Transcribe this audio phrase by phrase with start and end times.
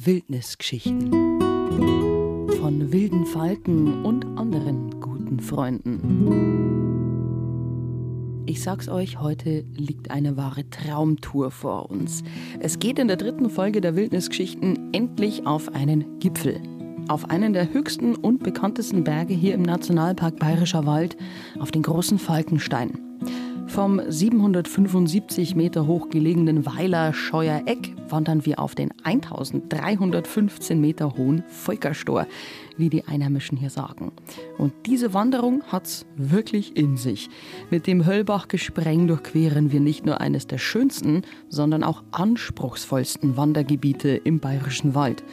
[0.00, 1.10] Wildnisgeschichten.
[2.60, 6.04] Von wilden Falken und anderen guten Freunden.
[8.46, 12.22] Ich sag's euch, heute liegt eine wahre Traumtour vor uns.
[12.60, 16.60] Es geht in der dritten Folge der Wildnisgeschichten endlich auf einen Gipfel.
[17.08, 21.16] Auf einen der höchsten und bekanntesten Berge hier im Nationalpark Bayerischer Wald,
[21.58, 23.00] auf den großen Falkenstein.
[23.66, 32.26] Vom 775 Meter hoch gelegenen Weiler Scheuereck wandern wir auf den 1315 Meter hohen Volkerstor,
[32.76, 34.12] wie die Einheimischen hier sagen.
[34.56, 37.28] Und diese Wanderung hat's wirklich in sich.
[37.70, 44.40] Mit dem Höllbach-Gespreng durchqueren wir nicht nur eines der schönsten, sondern auch anspruchsvollsten Wandergebiete im
[44.40, 45.24] Bayerischen Wald.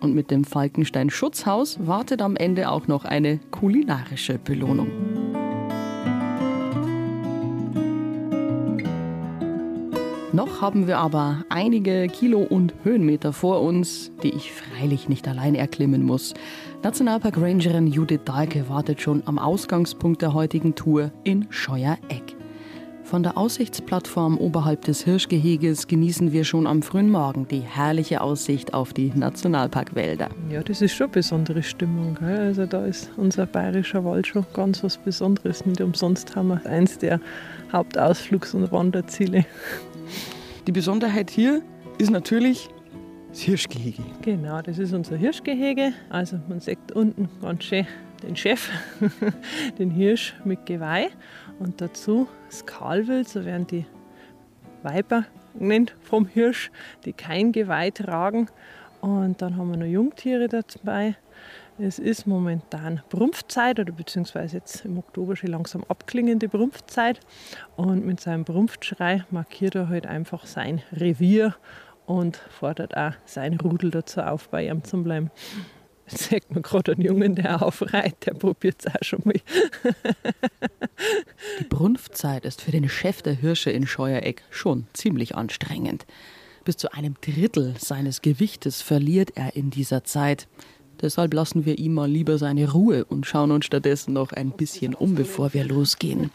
[0.00, 5.43] Und mit dem Falkenstein Schutzhaus wartet am Ende auch noch eine kulinarische Belohnung.
[10.34, 15.54] Noch haben wir aber einige Kilo und Höhenmeter vor uns, die ich freilich nicht allein
[15.54, 16.34] erklimmen muss.
[16.82, 22.34] Nationalpark Rangerin Judith Dahlke wartet schon am Ausgangspunkt der heutigen Tour in Scheuereck.
[23.04, 28.74] Von der Aussichtsplattform oberhalb des Hirschgeheges genießen wir schon am frühen Morgen die herrliche Aussicht
[28.74, 30.30] auf die Nationalparkwälder.
[30.50, 32.16] Ja, das ist schon eine besondere Stimmung.
[32.18, 32.40] Gell?
[32.40, 35.64] Also da ist unser bayerischer Wald schon ganz was Besonderes.
[35.64, 37.20] Nicht umsonst haben wir eins der
[37.72, 39.44] Hauptausflugs- und Wanderziele.
[40.66, 41.62] Die Besonderheit hier
[41.98, 42.68] ist natürlich
[43.28, 44.02] das Hirschgehege.
[44.22, 45.92] Genau, das ist unser Hirschgehege.
[46.08, 47.86] Also man sieht unten ganz schön
[48.22, 48.70] den Chef,
[49.78, 51.08] den Hirsch mit Geweih
[51.58, 53.86] und dazu das Kahlwild, so werden die
[54.82, 55.24] Weiber
[55.58, 56.70] genannt vom Hirsch,
[57.04, 58.48] die kein Geweih tragen.
[59.00, 61.16] Und dann haben wir noch Jungtiere dabei.
[61.78, 67.18] Es ist momentan Brumpfzeit oder beziehungsweise jetzt im Oktober schon langsam abklingende Brumpfzeit.
[67.76, 71.56] Und mit seinem Brumpfschrei markiert er halt einfach sein Revier
[72.06, 75.32] und fordert auch sein Rudel dazu auf, bei ihm zu bleiben.
[76.06, 79.34] Jetzt sagt man gerade einen Jungen, der aufreiht, der probiert es auch schon mal.
[81.58, 86.06] Die Brunftzeit ist für den Chef der Hirsche in Scheuereck schon ziemlich anstrengend.
[86.64, 90.46] Bis zu einem Drittel seines Gewichtes verliert er in dieser Zeit.
[91.04, 94.94] Deshalb lassen wir ihm mal lieber seine Ruhe und schauen uns stattdessen noch ein bisschen
[94.94, 96.30] um, bevor wir losgehen.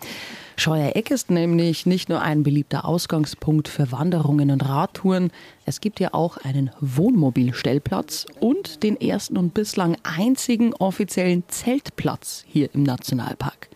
[0.57, 5.31] Scheuereck ist nämlich nicht nur ein beliebter Ausgangspunkt für Wanderungen und Radtouren,
[5.65, 12.69] es gibt ja auch einen Wohnmobilstellplatz und den ersten und bislang einzigen offiziellen Zeltplatz hier
[12.75, 13.69] im Nationalpark.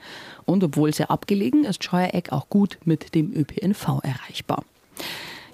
[0.46, 4.64] Und obwohl sehr abgelegen ist Scheuereck auch gut mit dem ÖPNV erreichbar.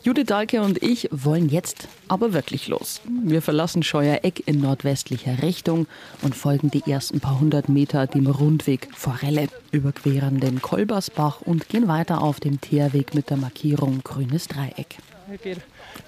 [0.02, 3.02] Judith Dahlke und ich wollen jetzt aber wirklich los.
[3.06, 5.88] Wir verlassen Scheuereck in nordwestlicher Richtung
[6.22, 11.90] und folgen die ersten paar hundert Meter dem Rundweg Forelle, überqueren den Kolbersbach und gehen
[11.90, 14.98] weiter auf dem Teerweg mit der Markierung Grünes Dreieck.
[15.28, 15.58] Ein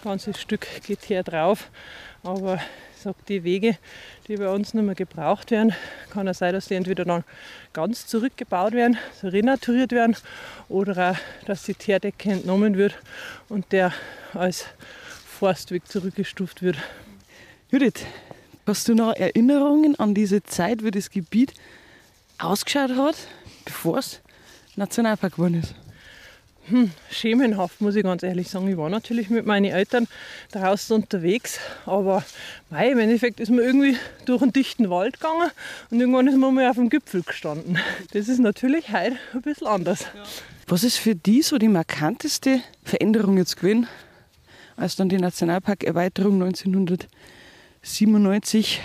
[0.03, 1.69] ganzes Stück geht hier drauf,
[2.23, 2.59] aber
[3.01, 3.78] sagt die Wege,
[4.28, 5.73] die bei uns nicht mehr gebraucht werden,
[6.12, 7.23] kann es sein, dass die entweder dann
[7.73, 10.16] ganz zurückgebaut werden, so renaturiert werden,
[10.69, 12.97] oder auch, dass die Teerdecke entnommen wird
[13.50, 13.94] und der
[14.34, 14.66] als
[15.25, 16.78] Forstweg zurückgestuft wird.
[17.72, 18.06] Judith,
[18.67, 21.53] hast du noch Erinnerungen an diese Zeit, wie das Gebiet
[22.38, 23.16] ausgeschaut hat,
[23.66, 24.22] bevor es
[24.75, 25.75] Nationalpark geworden ist?
[26.72, 28.70] Hm, schemenhaft, muss ich ganz ehrlich sagen.
[28.70, 30.08] Ich war natürlich mit meinen Eltern
[30.54, 32.24] draußen unterwegs, aber
[32.70, 35.52] mei, im Endeffekt ist man irgendwie durch einen dichten Wald gegangen
[35.90, 37.78] und irgendwann ist man mal auf dem Gipfel gestanden.
[38.14, 40.06] Das ist natürlich heute ein bisschen anders.
[40.66, 43.88] Was ist für die so die markanteste Veränderung jetzt gewesen,
[44.78, 48.80] als dann die Nationalparkerweiterung 1997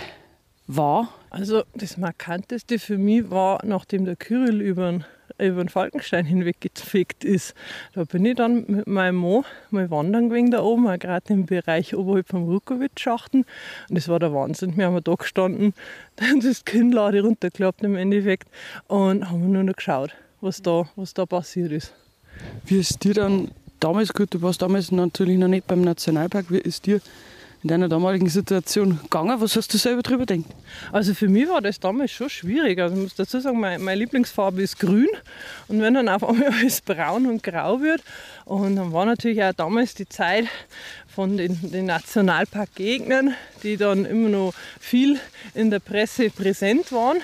[0.66, 1.14] war?
[1.30, 5.04] Also das Markanteste für mich war, nachdem der Kyrill über den
[5.38, 7.54] über den Falkenstein hinweggefegt ist.
[7.94, 11.94] Da bin ich dann mit meinem Mann mal wandern gewesen da oben, gerade im Bereich
[11.94, 13.44] oberhalb vom Rukowitz-Schachten.
[13.88, 14.76] Und das war der Wahnsinn.
[14.76, 15.74] Wir haben da gestanden,
[16.16, 18.48] dann ist das Kinnlade runtergeklappt im Endeffekt
[18.88, 21.94] und haben nur noch geschaut, was da, was da passiert ist.
[22.64, 26.58] Wie ist dir dann damals, gut, du warst damals natürlich noch nicht beim Nationalpark, wie
[26.58, 27.00] ist dir
[27.66, 29.40] in deiner damaligen Situation gegangen?
[29.40, 30.54] Was hast du selber darüber gedacht?
[30.92, 32.78] Also für mich war das damals schon schwierig.
[32.78, 35.08] Also ich muss dazu sagen, meine, meine Lieblingsfarbe ist grün.
[35.66, 38.04] Und wenn dann auf einmal alles braun und grau wird,
[38.44, 40.44] und dann war natürlich auch damals die Zeit
[41.16, 45.18] von den, den Nationalparkgegnern, die dann immer noch viel
[45.54, 47.16] in der Presse präsent waren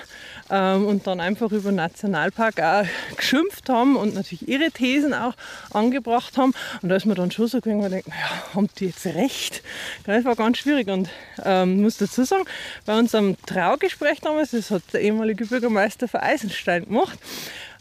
[0.49, 5.35] ähm, und dann einfach über den Nationalpark auch geschimpft haben und natürlich ihre Thesen auch
[5.71, 6.53] angebracht haben.
[6.81, 9.61] Und da ist man dann schon so gegangen, man denkt, naja, haben die jetzt recht?
[10.07, 11.07] Das war ganz schwierig und
[11.45, 12.45] ähm, muss dazu sagen,
[12.87, 17.19] bei unserem Traugespräch damals, das hat der ehemalige Bürgermeister von Eisenstein gemacht,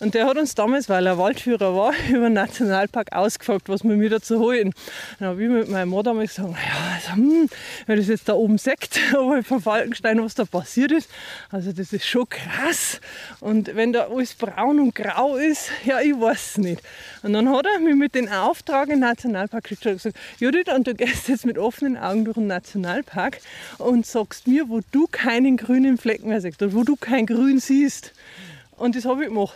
[0.02, 3.94] Und der hat uns damals, weil er Waldführer war, über den Nationalpark ausgefragt, was wir
[3.94, 4.72] mir dazu holen.
[5.20, 7.48] Dann habe ich mit meinem Mann damals gesagt, naja, also, hm,
[7.86, 11.08] wenn das jetzt da oben sagt, oberhalb vom Falkenstein, was da passiert ist,
[11.50, 13.00] also das ist schon krass.
[13.38, 16.82] Und wenn da alles braun und grau ist, ja, ich weiß es nicht.
[17.22, 20.88] Und dann hat er mich mit dem Auftrag im Nationalpark geschickt und gesagt, Judith, und
[20.88, 23.38] du gehst jetzt mit offenen Augen durch den Nationalpark
[23.78, 27.60] und sagst mir, wo du keinen grünen Flecken mehr siehst oder wo du kein Grün
[27.60, 28.12] siehst.
[28.76, 29.54] Und das habe ich gemacht.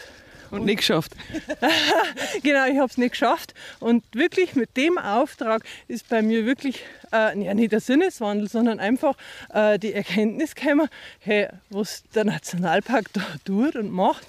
[0.51, 1.13] Und nicht geschafft.
[2.43, 3.55] genau, ich habe es nicht geschafft.
[3.81, 8.81] Und wirklich mit dem Auftrag ist bei mir wirklich äh, ja, nicht der Sinneswandel, sondern
[8.81, 9.17] einfach
[9.53, 10.89] äh, die Erkenntnis gekommen,
[11.21, 14.27] hey, was der Nationalpark da tut und macht,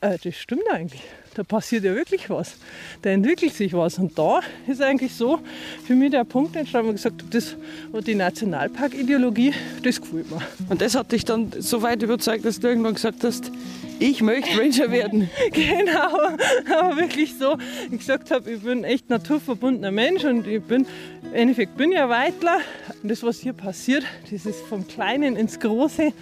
[0.00, 1.02] äh, das stimmt eigentlich.
[1.34, 2.56] Da passiert ja wirklich was.
[3.02, 3.98] Da entwickelt sich was.
[3.98, 5.40] Und da ist eigentlich so
[5.84, 7.56] für mich der Punkt entstanden, wo ich gesagt habe, das,
[8.04, 9.52] die Nationalpark-Ideologie,
[9.82, 10.42] das gefällt mir.
[10.68, 13.50] Und das hat dich dann so weit überzeugt, dass du irgendwann gesagt hast,
[13.98, 15.30] ich möchte Ranger werden.
[15.52, 16.36] genau,
[16.76, 17.56] aber wirklich so.
[17.90, 20.86] Ich gesagt habe, ich bin echt naturverbundener Mensch und ich bin,
[21.22, 22.58] im Endeffekt bin ich ein Weitler.
[23.02, 26.12] Und das, was hier passiert, dieses vom Kleinen ins Große,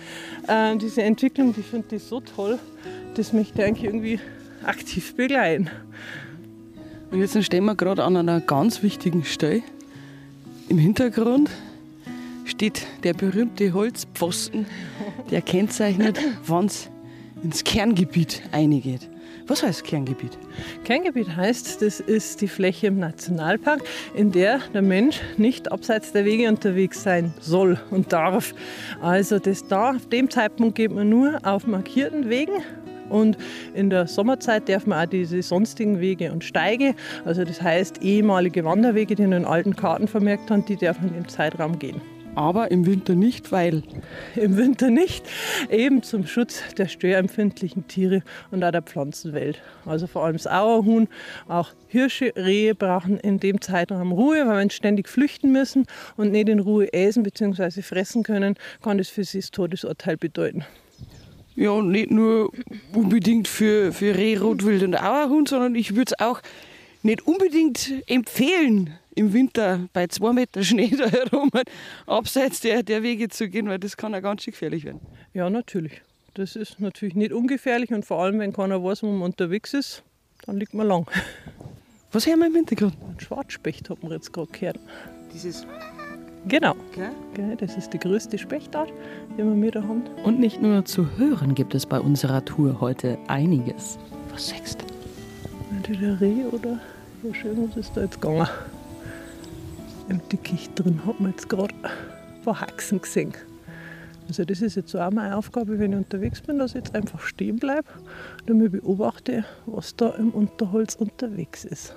[0.48, 2.58] äh, diese Entwicklung, die finde ich so toll.
[3.14, 4.20] Das möchte ich eigentlich irgendwie
[4.64, 5.70] aktiv begleiten.
[7.10, 9.62] Und jetzt stehen wir gerade an einer ganz wichtigen Stelle.
[10.68, 11.50] Im Hintergrund
[12.44, 14.66] steht der berühmte Holzpfosten,
[15.30, 16.88] der kennzeichnet, wann es
[17.42, 19.08] ins Kerngebiet eingeht.
[19.48, 20.38] Was heißt Kerngebiet?
[20.84, 23.82] Kerngebiet heißt, das ist die Fläche im Nationalpark,
[24.14, 28.54] in der der Mensch nicht abseits der Wege unterwegs sein soll und darf.
[29.00, 32.62] Also das da, auf dem Zeitpunkt geht man nur auf markierten Wegen
[33.08, 33.36] und
[33.74, 36.94] in der Sommerzeit darf man auch diese sonstigen Wege und Steige,
[37.24, 41.14] also das heißt ehemalige Wanderwege, die in den alten Karten vermerkt haben, die darf man
[41.16, 42.00] im Zeitraum gehen.
[42.34, 43.82] Aber im Winter nicht, weil?
[44.36, 45.24] Im Winter nicht,
[45.70, 49.60] eben zum Schutz der störempfindlichen Tiere und auch der Pflanzenwelt.
[49.84, 51.08] Also vor allem das Auerhuhn,
[51.46, 55.86] auch Hirsche, Rehe brauchen in dem Zeitraum Ruhe, weil wenn sie ständig flüchten müssen
[56.16, 57.82] und nicht in Ruhe essen bzw.
[57.82, 60.64] fressen können, kann das für sie das Todesurteil bedeuten.
[61.54, 62.50] Ja, nicht nur
[62.94, 66.40] unbedingt für, für Reh, Rotwild und Auerhund, sondern ich würde es auch
[67.02, 71.50] nicht unbedingt empfehlen, im Winter bei zwei Meter Schnee da herum
[72.06, 75.00] abseits der, der Wege zu gehen, weil das kann ja ganz schön gefährlich werden.
[75.34, 76.02] Ja, natürlich.
[76.34, 80.02] Das ist natürlich nicht ungefährlich und vor allem, wenn keiner weiß, wo man unterwegs ist,
[80.46, 81.06] dann liegt man lang.
[82.10, 82.94] Was haben wir im Hintergrund?
[82.94, 84.78] Ein Schwarzspecht hat man jetzt gerade gehört.
[85.32, 85.66] Dieses
[86.48, 86.74] Genau.
[86.90, 87.10] Okay.
[87.58, 88.92] Das ist die größte Spechtart,
[89.38, 90.02] die wir da haben.
[90.24, 93.98] Und nicht nur zu hören gibt es bei unserer Tour heute einiges.
[94.30, 94.86] Was sagst du?
[95.76, 96.80] Entweder Reh oder
[97.22, 98.48] ja, schön, was ist da jetzt gegangen?
[100.08, 103.32] Im Dickicht drin hat man jetzt gerade ein paar Haxen gesehen.
[104.28, 107.20] Also das ist jetzt auch meine Aufgabe, wenn ich unterwegs bin, dass ich jetzt einfach
[107.20, 107.88] stehen bleibe
[108.48, 111.94] und mir beobachte, was da im Unterholz unterwegs ist.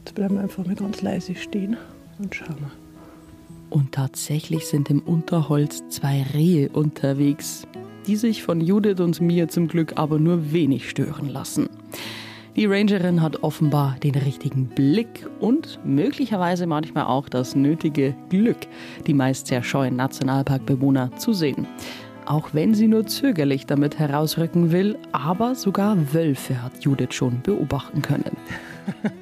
[0.00, 1.76] Jetzt bleiben wir einfach mal ganz leise stehen
[2.18, 2.72] und schauen.
[3.70, 7.66] Und tatsächlich sind im Unterholz zwei Rehe unterwegs,
[8.06, 11.68] die sich von Judith und mir zum Glück aber nur wenig stören lassen.
[12.58, 18.56] Die Rangerin hat offenbar den richtigen Blick und möglicherweise manchmal auch das nötige Glück,
[19.06, 21.68] die meist sehr scheuen Nationalparkbewohner zu sehen.
[22.26, 28.02] Auch wenn sie nur zögerlich damit herausrücken will, aber sogar Wölfe hat Judith schon beobachten
[28.02, 28.36] können.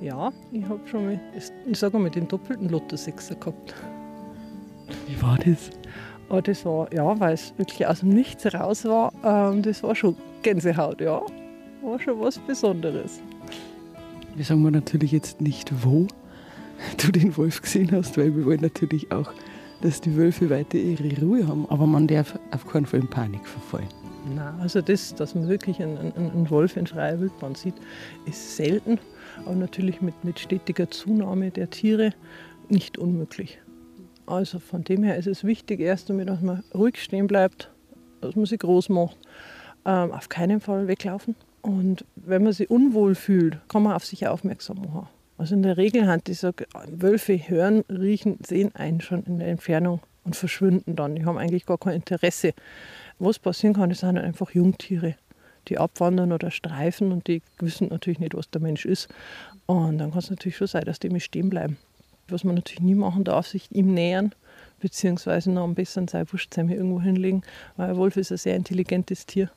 [0.00, 1.20] ja, ich habe schon mal,
[1.66, 3.74] ich sage mal, den doppelten Lotto-Sechser gehabt.
[5.08, 5.70] Wie war das?
[6.28, 9.96] Oh, das war, ja, weil es wirklich aus dem Nichts raus war, ähm, das war
[9.96, 11.22] schon Gänsehaut, ja.
[11.82, 13.20] War schon was Besonderes.
[14.36, 16.06] Wir sagen wir natürlich jetzt nicht, wo
[16.98, 19.32] du den Wolf gesehen hast, weil wir wollen natürlich auch,
[19.80, 21.66] dass die Wölfe weiter ihre Ruhe haben.
[21.68, 23.88] Aber man darf auf keinen Fall in Panik verfallen.
[24.34, 27.74] Nein, also das, dass man wirklich einen, einen, Wolf in freier Wildbahn sieht,
[28.24, 28.98] ist selten,
[29.44, 32.12] aber natürlich mit, mit stetiger Zunahme der Tiere
[32.68, 33.58] nicht unmöglich.
[34.26, 37.70] Also von dem her ist es wichtig, erst einmal, dass man ruhig stehen bleibt,
[38.22, 39.18] dass man sich groß macht,
[39.84, 41.34] ähm, auf keinen Fall weglaufen.
[41.62, 45.08] Und wenn man sich unwohl fühlt, kann man auf sich aufmerksam machen.
[45.38, 50.00] Also in der Regel hat die Wölfe hören, riechen, sehen einen schon in der Entfernung
[50.24, 51.16] und verschwinden dann.
[51.16, 52.54] Die haben eigentlich gar kein Interesse
[53.18, 55.14] was passieren kann, das sind einfach Jungtiere,
[55.68, 59.08] die abwandern oder streifen und die wissen natürlich nicht, was der Mensch ist.
[59.66, 61.78] Und dann kann es natürlich schon sein, dass die mich stehen bleiben.
[62.28, 64.34] Was man natürlich nie machen darf, sich ihm nähern,
[64.80, 67.42] beziehungsweise noch am besten sein Wurstzähme irgendwo hinlegen,
[67.76, 69.50] weil ein Wolf ist ein sehr intelligentes Tier.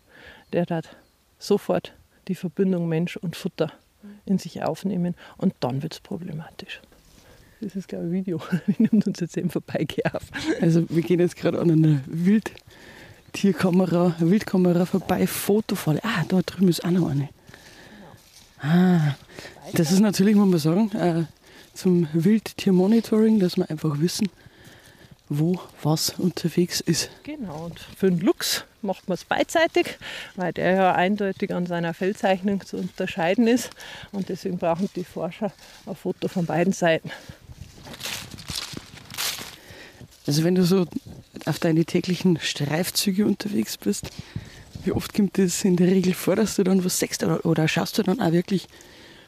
[0.54, 0.96] Der hat
[1.40, 1.94] sofort
[2.28, 3.72] die Verbindung Mensch und Futter
[4.26, 6.82] in sich aufnehmen und dann wird es problematisch.
[7.62, 8.42] Das ist, glaube ich, ein Video.
[8.68, 10.24] Wir nehmen uns jetzt eben vorbeigehen auf.
[10.62, 12.52] Also wir gehen jetzt gerade an einer Wild
[13.34, 16.00] Tierkamera, Wildkamera vorbei, Fotofalle.
[16.04, 17.30] Ah, da drüben ist auch noch eine.
[18.62, 19.16] Ah,
[19.74, 21.24] das ist natürlich, muss man sagen, äh,
[21.74, 24.30] zum Wildtiermonitoring, dass wir einfach wissen,
[25.30, 27.10] wo was unterwegs ist.
[27.24, 29.98] Genau, und für den Luchs macht man es beidseitig,
[30.36, 33.70] weil der ja eindeutig an seiner Fellzeichnung zu unterscheiden ist.
[34.12, 35.52] Und deswegen brauchen die Forscher
[35.86, 37.12] ein Foto von beiden Seiten.
[40.26, 40.86] Also wenn du so
[41.46, 44.10] auf deine täglichen Streifzüge unterwegs bist,
[44.84, 47.68] wie oft kommt das in der Regel vor, dass du dann was siehst oder, oder
[47.68, 48.68] schaust du dann auch wirklich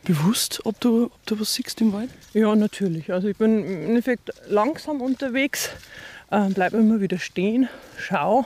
[0.04, 2.10] bewusst, ob du, ob du was siehst im Wald?
[2.34, 3.12] Ja, natürlich.
[3.12, 5.70] Also ich bin im Endeffekt langsam unterwegs,
[6.32, 8.46] äh, bleibe immer wieder stehen, schau.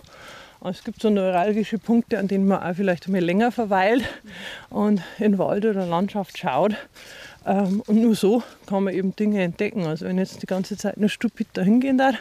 [0.65, 4.03] Es gibt so neuralgische Punkte, an denen man auch vielleicht einmal länger verweilt
[4.69, 6.75] und in Wald oder Landschaft schaut.
[7.45, 9.85] Ähm, und nur so kann man eben Dinge entdecken.
[9.85, 12.15] Also wenn jetzt die ganze Zeit nur stupid dahin gehen darf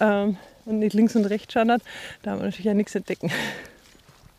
[0.00, 1.82] ähm, und nicht links und rechts schauen hat,
[2.22, 3.30] da haben wir natürlich auch nichts entdecken.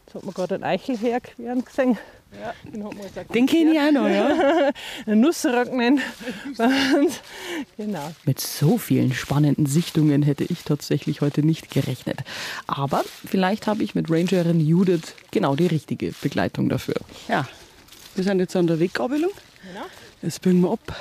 [0.06, 1.98] Jetzt hat man gerade einen Eichelherr gesehen.
[2.34, 3.34] Ja, den hat man gesagt.
[3.34, 4.72] Den kenne ich auch noch, ja.
[5.06, 6.02] Ein Nussrocknen.
[7.78, 8.12] genau.
[8.26, 12.20] Mit so vielen spannenden Sichtungen hätte ich tatsächlich heute nicht gerechnet.
[12.68, 16.96] Aber vielleicht habe ich mit Rangerin Judith genau die richtige Begleitung dafür.
[17.28, 17.48] Ja,
[18.16, 19.32] wir sind jetzt an der Weggabelung.
[19.68, 19.86] Genau.
[20.22, 20.96] Jetzt biegen wir ab.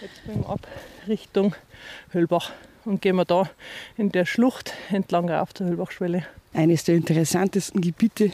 [0.00, 0.66] Jetzt biegen wir ab
[1.06, 1.54] Richtung
[2.12, 2.50] Höllbach
[2.84, 3.48] und gehen wir da
[3.96, 6.24] in der Schlucht entlang rauf zur Höllbachschwelle.
[6.52, 8.32] Eines der interessantesten Gebiete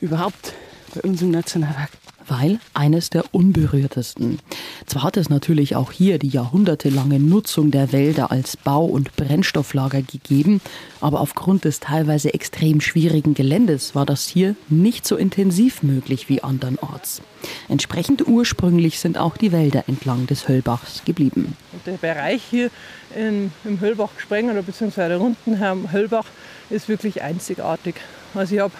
[0.00, 0.54] überhaupt
[0.94, 1.90] bei uns im Nationalpark.
[2.28, 4.38] Weil eines der unberührtesten.
[4.86, 10.02] Zwar hat es natürlich auch hier die jahrhundertelange Nutzung der Wälder als Bau- und Brennstofflager
[10.02, 10.60] gegeben,
[11.00, 16.44] aber aufgrund des teilweise extrem schwierigen Geländes war das hier nicht so intensiv möglich wie
[16.44, 17.22] andernorts.
[17.68, 21.56] Entsprechend ursprünglich sind auch die Wälder entlang des Höllbachs geblieben.
[21.86, 22.70] Der Bereich hier
[23.16, 26.26] in, im Höllbach gesprengt oder beziehungsweise unten am Höllbach
[26.70, 27.96] ist wirklich einzigartig.
[28.34, 28.72] Also ich habe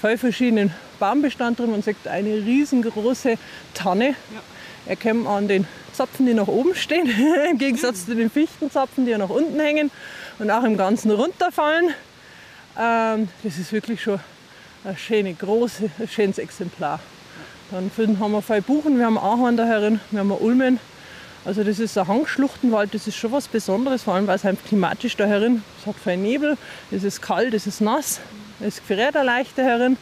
[0.00, 1.70] voll verschiedenen Baumbestand drin.
[1.70, 3.36] Man sieht eine riesengroße
[3.74, 4.08] Tanne.
[4.08, 4.14] Ja.
[4.86, 7.08] Erkennt an den Zapfen, die nach oben stehen,
[7.50, 9.90] im Gegensatz zu den Fichtenzapfen, die ja nach unten hängen
[10.38, 11.90] und auch im Ganzen runterfallen.
[12.78, 14.20] Ähm, das ist wirklich schon
[14.84, 17.00] ein schönes, große, ein schönes Exemplar.
[17.70, 20.78] Dann haben wir zwei Buchen, wir haben Ahorn da herin, wir haben Ulmen.
[21.44, 24.64] Also das ist ein Hangschluchtenwald, das ist schon was Besonderes, vor allem weil es halt
[24.64, 26.56] klimatisch da herin, es hat viel Nebel,
[26.90, 28.20] es ist kalt, es ist nass.
[28.60, 29.96] Es friert leicht herin.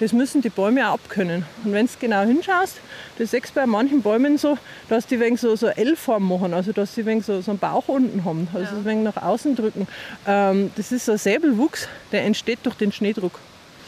[0.00, 1.44] Das müssen die Bäume auch abkönnen.
[1.64, 2.76] Und wenn du genau hinschaust,
[3.18, 4.56] das siehst du bei manchen Bäumen so,
[4.88, 7.88] dass die wegen so, so L-Form machen, also dass sie wegen so, so einen Bauch
[7.88, 8.84] unten haben, also ja.
[8.84, 9.86] wegen nach außen drücken.
[10.26, 13.38] Ähm, das ist so ein Säbelwuchs, der entsteht durch den Schneedruck.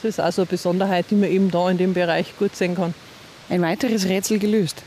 [0.03, 2.75] Das ist auch so eine Besonderheit, die man eben da in dem Bereich gut sehen
[2.75, 2.95] kann.
[3.53, 4.83] Ein weiteres Rätsel gelöst.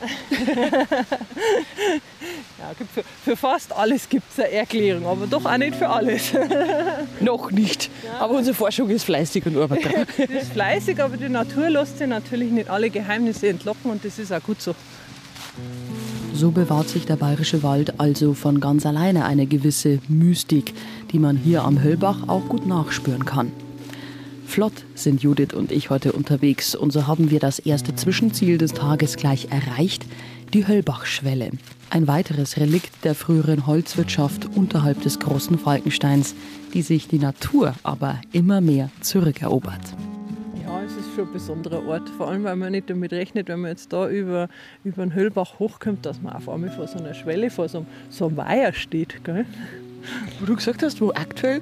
[2.58, 6.32] ja, für, für, fast alles gibt es eine Erklärung, aber doch auch nicht für alles.
[7.20, 7.88] Noch nicht.
[8.04, 8.18] Ja.
[8.18, 12.50] Aber unsere Forschung ist fleißig und arbeitet ist fleißig, aber die Natur lässt sich natürlich
[12.50, 14.74] nicht alle Geheimnisse entlocken und das ist auch gut so.
[16.34, 20.74] So bewahrt sich der bayerische Wald also von ganz alleine eine gewisse Mystik,
[21.12, 23.52] die man hier am Höllbach auch gut nachspüren kann.
[24.46, 28.72] Flott sind Judith und ich heute unterwegs und so haben wir das erste Zwischenziel des
[28.72, 30.06] Tages gleich erreicht,
[30.54, 31.50] die Höllbachschwelle.
[31.90, 36.34] Ein weiteres Relikt der früheren Holzwirtschaft unterhalb des großen Falkensteins,
[36.72, 39.82] die sich die Natur aber immer mehr zurückerobert.
[40.64, 43.60] Ja, es ist schon ein besonderer Ort, vor allem weil man nicht damit rechnet, wenn
[43.60, 44.48] man jetzt da über,
[44.84, 47.86] über den Höllbach hochkommt, dass man auf einmal vor so einer Schwelle, vor so einem,
[48.08, 49.22] so einem Weiher steht.
[49.24, 49.44] Gell?
[50.40, 51.60] Wo du gesagt hast, wo aktuell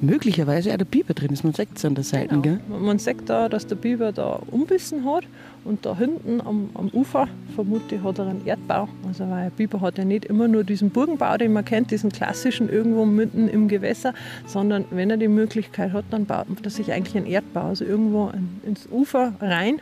[0.00, 1.44] möglicherweise auch der Biber drin ist.
[1.44, 2.28] Man sieht es an der Seite.
[2.28, 2.42] Genau.
[2.42, 2.60] Gell?
[2.68, 5.24] Man sieht da, dass der Biber da umbissen hat
[5.64, 8.88] und da hinten am, am Ufer, vermute ich, hat er einen Erdbau.
[9.06, 12.10] Also weil ein Biber hat ja nicht immer nur diesen Burgenbau, den man kennt, diesen
[12.10, 14.14] klassischen irgendwo mitten im Gewässer,
[14.46, 18.32] sondern wenn er die Möglichkeit hat, dann baut er sich eigentlich einen Erdbau, also irgendwo
[18.64, 19.74] ins Ufer rein.
[19.74, 19.80] Mhm.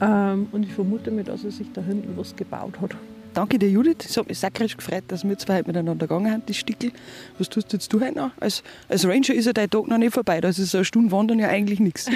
[0.00, 2.96] Ähm, und ich vermute mir, dass er sich da hinten was gebaut hat.
[3.36, 3.98] Danke dir, Judith.
[4.08, 6.90] Es hat mich sakrisch gefreut, dass wir zwei heute miteinander gegangen haben, die Stickel.
[7.36, 8.30] Was tust jetzt du heute noch?
[8.40, 10.40] Als, als Ranger ist ja dein Tag noch nicht vorbei.
[10.40, 12.06] Da ist eine Stunde Wandern ja eigentlich nichts.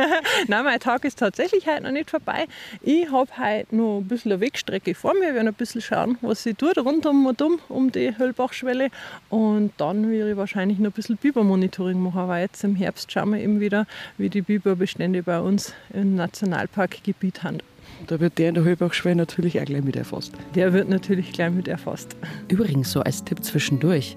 [0.48, 2.46] Nein, mein Tag ist tatsächlich heute noch nicht vorbei.
[2.80, 5.20] Ich habe heute noch ein bisschen eine Wegstrecke vor mir.
[5.20, 8.88] Wir werden ein bisschen schauen, was sie tut, rundum und um, um die Höllbachschwelle.
[9.28, 13.34] Und dann werde ich wahrscheinlich noch ein bisschen Bibermonitoring machen, weil jetzt im Herbst schauen
[13.34, 17.58] wir eben wieder, wie die Biberbestände bei uns im Nationalparkgebiet haben.
[18.06, 20.32] Da wird der in der Höhlbachschwelle natürlich auch gleich mit erfasst.
[20.54, 22.16] Der wird natürlich gleich mit erfasst.
[22.48, 24.16] Übrigens, so als Tipp zwischendurch.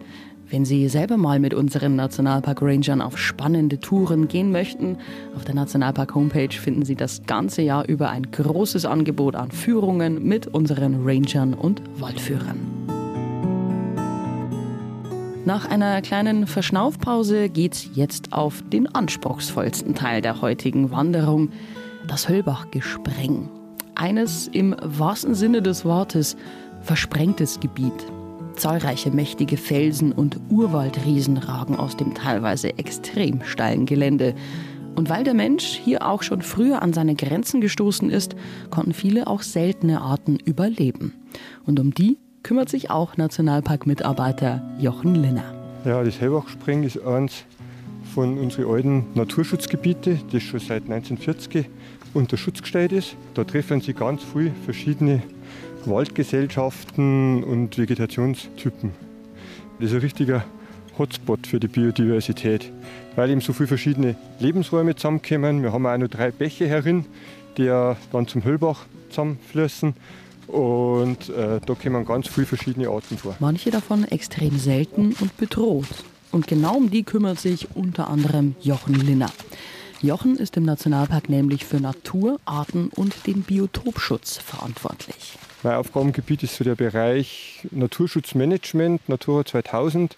[0.49, 4.97] Wenn Sie selber mal mit unseren Nationalpark-Rangern auf spannende Touren gehen möchten,
[5.35, 10.47] auf der Nationalpark-Homepage finden Sie das ganze Jahr über ein großes Angebot an Führungen mit
[10.47, 12.59] unseren Rangern und Waldführern.
[15.45, 21.49] Nach einer kleinen Verschnaufpause geht's jetzt auf den anspruchsvollsten Teil der heutigen Wanderung,
[22.07, 23.49] das Höllbach-Gespreng.
[23.95, 26.35] Eines im wahrsten Sinne des Wortes
[26.81, 27.93] versprengtes Gebiet.
[28.55, 34.35] Zahlreiche mächtige Felsen und Urwaldriesen ragen aus dem teilweise extrem steilen Gelände.
[34.95, 38.35] Und weil der Mensch hier auch schon früher an seine Grenzen gestoßen ist,
[38.69, 41.13] konnten viele auch seltene Arten überleben.
[41.65, 45.53] Und um die kümmert sich auch Nationalparkmitarbeiter Jochen Linner.
[45.85, 47.45] Ja, das Hellbachspring ist eines
[48.13, 51.67] von unseren alten Naturschutzgebieten, das schon seit 1940
[52.13, 53.15] unter Schutz gestellt ist.
[53.33, 55.23] Da treffen sich ganz viele verschiedene
[55.85, 58.91] Waldgesellschaften und Vegetationstypen.
[59.79, 60.45] Das ist ein richtiger
[60.97, 62.71] Hotspot für die Biodiversität,
[63.15, 65.63] weil eben so viele verschiedene Lebensräume zusammenkommen.
[65.63, 67.05] Wir haben auch noch drei Bäche herin,
[67.57, 69.93] die dann zum Höllbach zusammenfließen.
[70.47, 73.35] Und äh, da kommen ganz viele verschiedene Arten vor.
[73.39, 75.87] Manche davon extrem selten und bedroht.
[76.33, 79.31] Und genau um die kümmert sich unter anderem Jochen Linner.
[80.01, 85.37] Jochen ist im Nationalpark nämlich für Natur, Arten und den Biotopschutz verantwortlich.
[85.63, 90.17] Mein Aufgabengebiet ist so der Bereich Naturschutzmanagement, Natura 2000.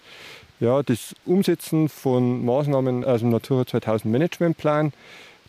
[0.58, 4.92] Ja, das Umsetzen von Maßnahmen aus dem Natura 2000 Managementplan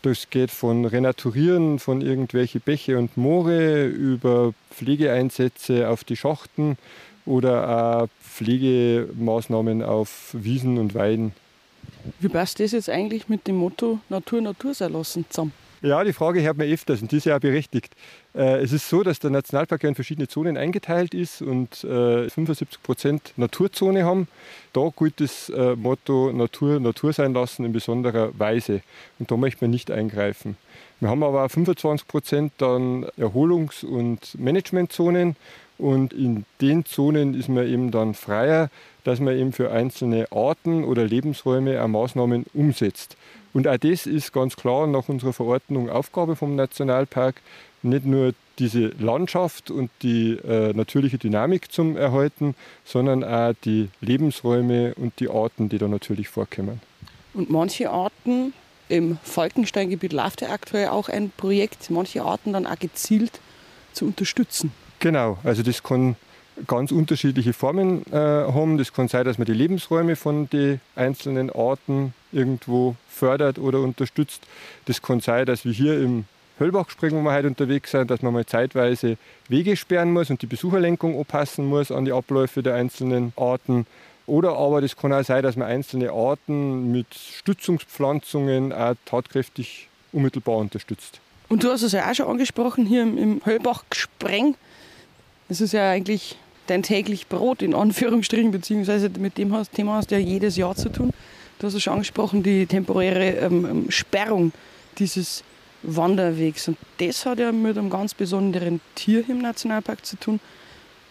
[0.04, 6.78] das geht von Renaturieren von irgendwelche Bäche und Moore über Pflegeeinsätze auf die Schachten
[7.26, 8.08] oder auch
[8.38, 11.34] Pflegemaßnahmen auf Wiesen und Weiden.
[12.20, 15.54] Wie passt das jetzt eigentlich mit dem Motto Natur Natur sein lassen zusammen?
[15.82, 17.94] Ja, die Frage hört man öfters und die ist ja auch berechtigt.
[18.34, 22.66] Äh, es ist so, dass der Nationalpark in verschiedene Zonen eingeteilt ist und 75 äh,
[22.82, 24.28] Prozent Naturzone haben.
[24.74, 28.82] Da gilt das äh, Motto Natur Natur sein lassen in besonderer Weise.
[29.20, 30.58] Und da möchte man nicht eingreifen.
[31.00, 35.36] Wir haben aber auch 25 Prozent dann Erholungs- und Managementzonen.
[35.78, 38.70] Und in den Zonen ist man eben dann freier,
[39.04, 43.16] dass man eben für einzelne Arten oder Lebensräume auch Maßnahmen umsetzt.
[43.54, 47.42] Und auch das ist ganz klar nach unserer Verordnung Aufgabe vom Nationalpark,
[47.84, 54.96] nicht nur diese Landschaft und die äh, natürliche Dynamik zum Erhalten, sondern auch die Lebensräume
[54.96, 56.82] und die Arten, die da natürlich vorkommen.
[57.34, 58.54] Und manche Arten,
[58.90, 63.40] im Falkensteingebiet läuft ja aktuell auch ein Projekt, manche Arten dann auch gezielt
[63.94, 64.72] zu unterstützen.
[65.00, 66.16] Genau, also das kann
[66.66, 68.78] ganz unterschiedliche Formen äh, haben.
[68.78, 74.42] Das kann sein, dass man die Lebensräume von den einzelnen Arten irgendwo fördert oder unterstützt.
[74.86, 76.26] Das kann sein, dass wir hier im
[76.60, 80.48] Höllbachspring, wo wir heute unterwegs sind, dass man mal zeitweise Wege sperren muss und die
[80.48, 83.86] Besucherlenkung anpassen muss an die Abläufe der einzelnen Arten.
[84.26, 90.58] Oder aber das kann auch sein, dass man einzelne Arten mit Stützungspflanzungen auch tatkräftig unmittelbar
[90.58, 91.20] unterstützt.
[91.50, 94.56] Und du hast es ja auch schon angesprochen, hier im, im Höllbach-Gespreng.
[95.50, 100.16] Das ist ja eigentlich dein täglich Brot, in Anführungsstrichen, beziehungsweise mit dem Thema hast du
[100.16, 101.12] ja jedes Jahr zu tun.
[101.60, 104.52] Du hast es schon angesprochen, die temporäre ähm, ähm, Sperrung
[104.98, 105.44] dieses
[105.84, 106.68] Wanderwegs.
[106.68, 110.40] Und das hat ja mit einem ganz besonderen Tier im Nationalpark zu tun,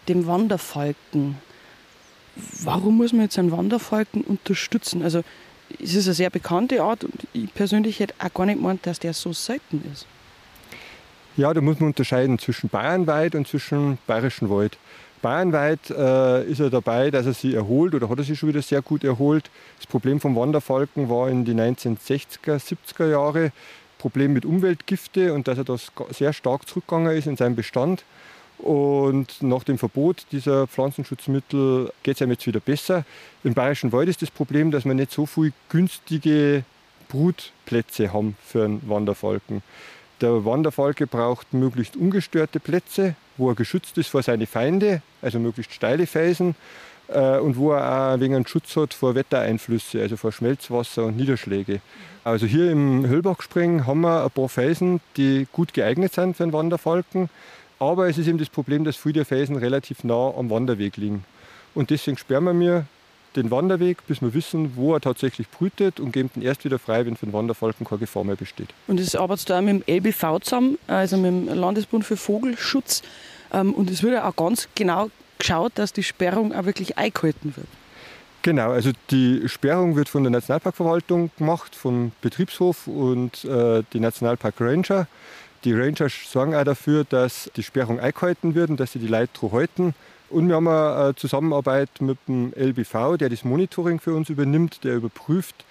[0.07, 1.37] dem Wanderfalken.
[2.63, 5.01] Warum muss man jetzt einen Wanderfalken unterstützen?
[5.01, 5.23] Also
[5.81, 8.99] es ist eine sehr bekannte Art und ich persönlich hätte auch gar nicht gemeint, dass
[8.99, 10.05] der so selten ist.
[11.37, 14.75] Ja, da muss man unterscheiden zwischen Bayernweit und zwischen Bayerischen Wald.
[15.21, 18.63] Bayernweit äh, ist er dabei, dass er sie erholt oder hat er sich schon wieder
[18.63, 19.51] sehr gut erholt.
[19.77, 23.51] Das Problem vom Wanderfalken war in den 1960er, 70er Jahre
[23.99, 28.03] Problem mit Umweltgifte und dass er das sehr stark zurückgegangen ist in seinem Bestand.
[28.57, 33.05] Und nach dem Verbot dieser Pflanzenschutzmittel geht es einem jetzt wieder besser.
[33.43, 36.63] Im Bayerischen Wald ist das Problem, dass wir nicht so viele günstige
[37.09, 39.61] Brutplätze haben für einen Wanderfalken.
[40.19, 45.73] Der Wanderfalke braucht möglichst ungestörte Plätze, wo er geschützt ist vor seinen Feinden, also möglichst
[45.73, 46.55] steile Felsen
[47.07, 51.81] äh, und wo er auch wegen Schutz hat vor Wettereinflüsse, also vor Schmelzwasser und Niederschläge.
[52.23, 56.53] Also hier im Höllbachspring haben wir ein paar Felsen, die gut geeignet sind für einen
[56.53, 57.29] Wanderfalken,
[57.77, 61.25] aber es ist eben das Problem, dass viele der Felsen relativ nah am Wanderweg liegen.
[61.75, 62.85] Und deswegen sperren wir mir
[63.37, 67.05] den Wanderweg, bis wir wissen, wo er tatsächlich brütet und geben ihn erst wieder frei,
[67.05, 68.69] wenn für den Wanderfalken keine Gefahr mehr besteht.
[68.87, 73.03] Und das arbeitet da mit dem LBV zusammen, also mit dem Landesbund für Vogelschutz.
[73.53, 77.55] Ähm, und es wird ja auch ganz genau geschaut, dass die Sperrung auch wirklich eingehalten
[77.55, 77.67] wird.
[78.41, 84.55] Genau, also die Sperrung wird von der Nationalparkverwaltung gemacht, vom Betriebshof und äh, die Nationalpark
[84.59, 85.07] Ranger.
[85.63, 89.51] Die Ranger sorgen auch dafür, dass die Sperrung eingehalten wird und dass sie die Leute
[89.51, 89.95] halten.
[90.29, 94.95] Und wir haben eine Zusammenarbeit mit dem LBV, der das Monitoring für uns übernimmt, der
[94.95, 95.65] überprüft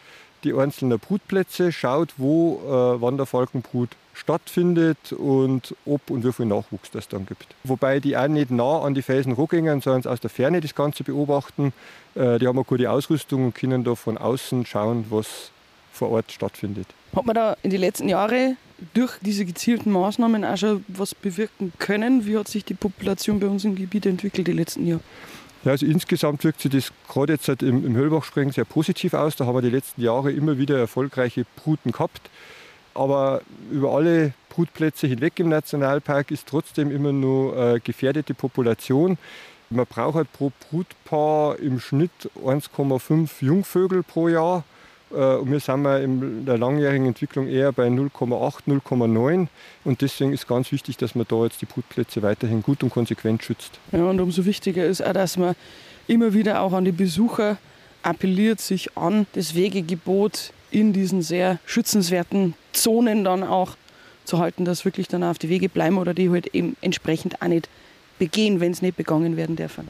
[0.44, 7.08] die einzelnen Brutplätze, schaut, wo äh, Wanderfalkenbrut stattfindet und ob und wie viel Nachwuchs das
[7.08, 7.46] dann gibt.
[7.64, 11.04] Wobei die auch nicht nah an die Felsen gehen, sondern aus der Ferne das Ganze
[11.04, 11.72] beobachten.
[12.14, 15.50] Äh, die haben eine gute Ausrüstung und können da von außen schauen, was
[15.96, 16.86] vor Ort stattfindet.
[17.14, 18.56] Hat man da in den letzten Jahren
[18.94, 22.26] durch diese gezielten Maßnahmen auch schon was bewirken können?
[22.26, 25.00] Wie hat sich die Population bei uns im Gebiet entwickelt die letzten Jahre?
[25.64, 29.34] Ja, also insgesamt wirkt sich das gerade jetzt halt im, im Höllbachspringen sehr positiv aus.
[29.34, 32.30] Da haben wir die letzten Jahre immer wieder erfolgreiche Bruten gehabt.
[32.94, 39.18] Aber über alle Brutplätze hinweg im Nationalpark ist trotzdem immer nur eine gefährdete Population.
[39.68, 44.64] Man braucht halt pro Brutpaar im Schnitt 1,5 Jungvögel pro Jahr.
[45.10, 49.48] Äh, und wir sind in der langjährigen Entwicklung eher bei 0,8, 0,9.
[49.84, 53.42] Und deswegen ist ganz wichtig, dass man da jetzt die Brutplätze weiterhin gut und konsequent
[53.42, 53.78] schützt.
[53.92, 55.54] Ja, und umso wichtiger ist auch, dass man
[56.06, 57.58] immer wieder auch an die Besucher
[58.02, 63.76] appelliert, sich an das Wegegebot in diesen sehr schützenswerten Zonen dann auch
[64.24, 67.48] zu halten, dass wirklich dann auf die Wege bleiben oder die halt eben entsprechend auch
[67.48, 67.68] nicht
[68.18, 69.88] begehen, wenn es nicht begangen werden dürfen.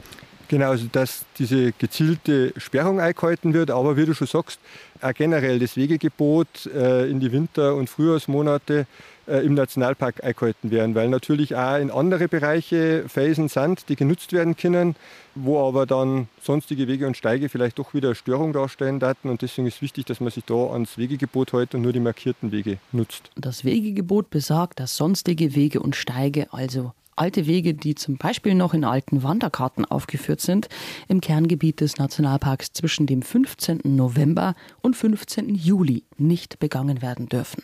[0.49, 4.59] Genau, also dass diese gezielte Sperrung eingehalten wird, aber wie du schon sagst,
[5.01, 8.87] auch generell das Wegegebot äh, in die Winter- und Frühjahrsmonate
[9.27, 14.31] äh, im Nationalpark eingehalten werden, weil natürlich auch in andere Bereiche Felsen sind, die genutzt
[14.31, 14.95] werden können,
[15.35, 19.67] wo aber dann sonstige Wege und Steige vielleicht doch wieder Störung darstellen daten und deswegen
[19.67, 23.29] ist wichtig, dass man sich da ans Wegegebot hält und nur die markierten Wege nutzt.
[23.35, 28.73] Das Wegegebot besagt, dass sonstige Wege und Steige, also alte Wege, die zum Beispiel noch
[28.73, 30.67] in alten Wanderkarten aufgeführt sind,
[31.07, 33.81] im Kerngebiet des Nationalparks zwischen dem 15.
[33.83, 35.55] November und 15.
[35.55, 37.63] Juli nicht begangen werden dürfen.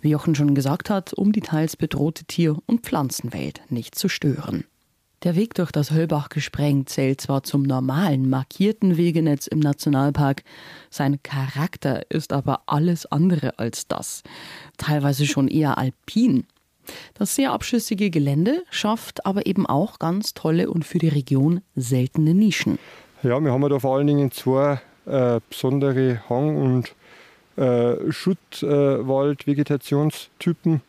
[0.00, 4.64] Wie Jochen schon gesagt hat, um die teils bedrohte Tier- und Pflanzenwelt nicht zu stören.
[5.24, 10.44] Der Weg durch das Höllbach-Gespreng zählt zwar zum normalen markierten Wegenetz im Nationalpark,
[10.90, 14.22] sein Charakter ist aber alles andere als das.
[14.76, 16.46] Teilweise schon eher alpin.
[17.14, 22.34] Das sehr abschüssige Gelände schafft aber eben auch ganz tolle und für die Region seltene
[22.34, 22.78] Nischen.
[23.22, 26.94] Ja, wir haben da vor allen Dingen zwei äh, besondere Hang- und
[27.56, 30.74] äh, Schuttwald-Vegetationstypen.
[30.76, 30.80] Äh,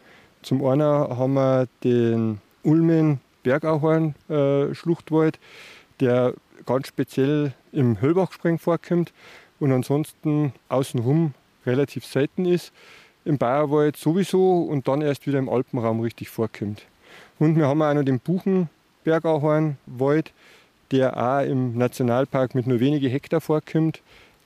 [0.44, 5.40] Zum einen haben wir den Ulmen Bergauhorn-Schluchtwald, äh,
[6.00, 6.34] der
[6.66, 9.14] ganz speziell im Höllbachspreng vorkommt
[9.60, 11.34] und ansonsten außenrum
[11.66, 12.72] relativ selten ist
[13.26, 16.84] im Bayerwald sowieso und dann erst wieder im Alpenraum richtig vorkommt.
[17.38, 20.32] Und wir haben auch noch den Buchenbergauhornwald,
[20.92, 24.02] der auch im Nationalpark mit nur wenige Hektar vorkommt,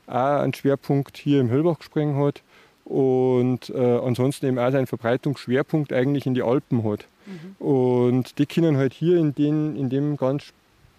[0.07, 2.41] auch einen Schwerpunkt hier im Höllbachgespräng hat
[2.86, 7.05] und äh, ansonsten eben auch seinen Verbreitungsschwerpunkt eigentlich in die Alpen hat.
[7.25, 7.65] Mhm.
[7.65, 10.51] Und die können halt hier in, den, in dem ganz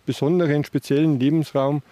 [0.07, 1.83] besonderen, speziellen Lebensraum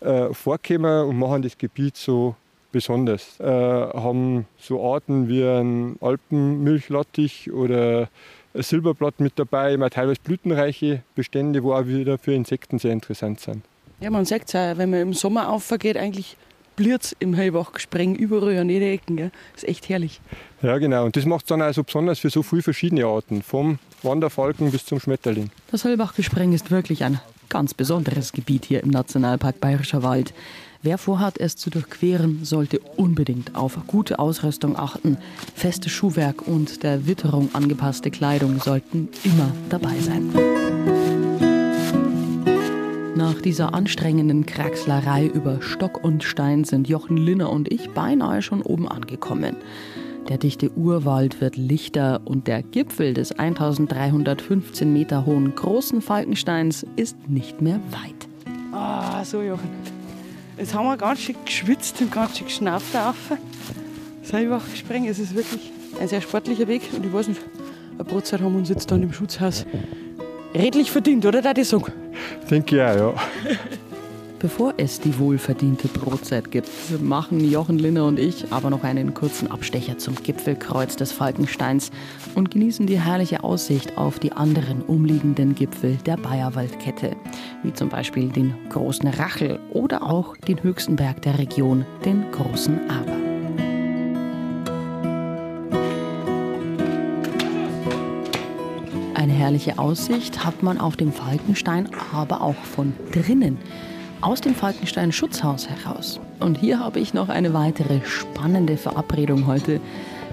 [0.00, 2.36] äh, vorkommen und machen das Gebiet so
[2.72, 3.38] besonders.
[3.40, 8.08] Äh, haben so Arten wie ein Alpenmilchlattich oder
[8.54, 13.40] ein Silberblatt mit dabei, immer teilweise blütenreiche Bestände, wo auch wieder für Insekten sehr interessant
[13.40, 13.64] sind.
[14.00, 16.36] Ja, man sagt es auch, wenn man im Sommer aufgeht, eigentlich
[16.76, 19.16] blüht im Heilbach Spreng überall an jede Ecken.
[19.16, 19.30] Gell?
[19.52, 20.20] Das ist echt herrlich.
[20.62, 21.04] Ja, genau.
[21.04, 24.86] Und das macht es dann also besonders für so viele verschiedene Arten, vom Wanderfalken bis
[24.86, 25.50] zum Schmetterling.
[25.70, 30.32] Das Heilbach-Gespreng ist wirklich ein ganz besonderes Gebiet hier im Nationalpark Bayerischer Wald.
[30.82, 35.18] Wer vorhat, es zu durchqueren, sollte unbedingt auf gute Ausrüstung achten.
[35.54, 40.32] Feste Schuhwerk und der Witterung angepasste Kleidung sollten immer dabei sein.
[43.14, 48.62] Nach dieser anstrengenden Kraxlerei über Stock und Stein sind Jochen Linner und ich beinahe schon
[48.62, 49.56] oben angekommen.
[50.30, 57.28] Der dichte Urwald wird lichter und der Gipfel des 1315 Meter hohen großen Falkensteins ist
[57.28, 58.28] nicht mehr weit.
[58.72, 59.99] Ah, so Jochen.
[60.60, 63.16] Jetzt haben wir ganz schön geschwitzt und ganz schön geschnauft auf.
[64.22, 65.08] Selber gesprengt.
[65.08, 66.82] Es ist wirklich ein sehr sportlicher Weg.
[66.94, 67.40] Und ich weiß nicht,
[67.94, 69.64] eine Brotzeit haben wir uns jetzt dann im Schutzhaus
[70.54, 71.90] redlich verdient, oder, da die sagen?
[72.50, 73.14] Denke ich auch, ja.
[74.40, 76.70] Bevor es die wohlverdiente Brotzeit gibt,
[77.02, 81.90] machen Jochen Linner und ich aber noch einen kurzen Abstecher zum Gipfelkreuz des Falkensteins
[82.34, 87.16] und genießen die herrliche Aussicht auf die anderen umliegenden Gipfel der Bayerwaldkette,
[87.62, 92.80] wie zum Beispiel den Großen Rachel oder auch den höchsten Berg der Region, den Großen
[92.88, 93.12] Aber.
[99.12, 103.58] Eine herrliche Aussicht hat man auf dem Falkenstein aber auch von drinnen
[104.20, 106.20] aus dem Falkenstein Schutzhaus heraus.
[106.40, 109.80] Und hier habe ich noch eine weitere spannende Verabredung heute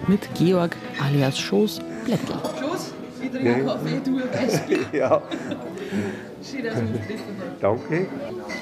[0.07, 2.33] mit Georg alias Schoß Blättl.
[2.59, 5.21] Schoß, ich trinke Kaffee, du ein Ja.
[7.59, 8.07] Danke.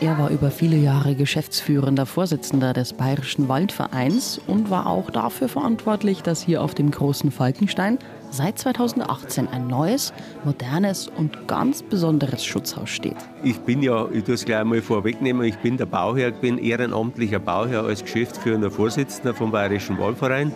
[0.01, 6.23] Er war über viele Jahre geschäftsführender Vorsitzender des Bayerischen Waldvereins und war auch dafür verantwortlich,
[6.23, 7.99] dass hier auf dem großen Falkenstein
[8.35, 13.15] seit 2018 ein neues, modernes und ganz besonderes Schutzhaus steht.
[13.43, 16.57] Ich bin ja, ich tue es gleich mal vorwegnehmen, ich bin der Bauherr, ich bin
[16.57, 20.51] ehrenamtlicher Bauherr als geschäftsführender Vorsitzender vom Bayerischen Waldverein.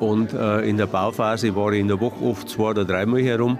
[0.00, 3.58] Und äh, in der Bauphase war ich in der Woche oft zwei oder dreimal herum.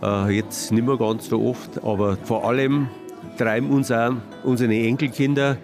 [0.00, 2.88] Äh, jetzt nicht mehr ganz so oft, aber vor allem
[3.36, 4.12] treiben uns auch
[4.44, 5.56] unsere Enkelkinder,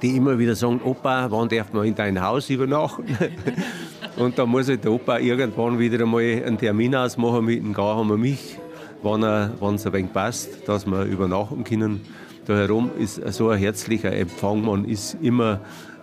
[0.00, 3.04] die immer wieder sagen, Opa, wann darf man in dein Haus übernachten?
[4.16, 7.96] Und da muss halt der Opa irgendwann wieder einmal einen Termin ausmachen mit dem Gar
[7.96, 8.58] haben wir mich,
[9.02, 12.00] wenn es ein wenig passt, dass wir übernachten können.
[12.46, 15.60] Da herum ist so ein herzlicher Empfang, man ist immer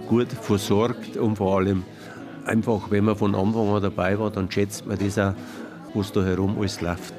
[0.09, 1.83] gut versorgt und vor allem
[2.45, 5.33] einfach, wenn man von Anfang an dabei war, dann schätzt man das auch,
[5.93, 7.13] was da herum alles läuft.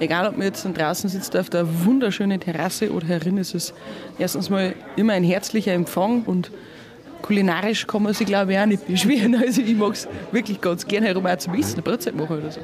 [0.00, 3.72] Egal, ob man jetzt draußen sitzt auf der wunderschönen Terrasse oder herin, ist es
[4.18, 6.50] erstens mal immer ein herzlicher Empfang und
[7.26, 9.34] kulinarisch kann man sich, glaube ich, auch nicht beschweren.
[9.46, 12.50] Also ich mag es wirklich ganz gerne herum auch zum Essen, eine Brotzeit machen oder
[12.50, 12.60] so.